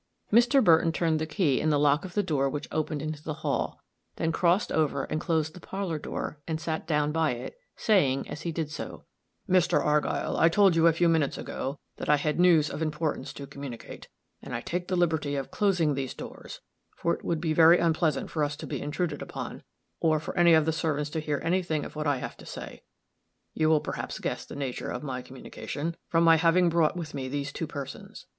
[0.33, 0.63] Mr.
[0.63, 3.83] Burton turned the key in the lock of the door which opened into the hall;
[4.15, 8.41] then crossed over and closed the parlor door, and sat down by it, saying as
[8.41, 9.05] he did so,
[9.47, 9.79] "Mr.
[9.79, 13.45] Argyll, I told you a few moments ago, that I had news of importance to
[13.45, 14.07] communicate,
[14.41, 16.61] and I take the liberty of closing these doors,
[16.97, 19.61] for it would be very unpleasant for us to be intruded upon,
[19.99, 22.45] or for any of the servants to hear any thing of what I have to
[22.47, 22.81] say.
[23.53, 27.27] You will perhaps guess the nature of my communication, from my having brought with me
[27.27, 28.25] these two persons.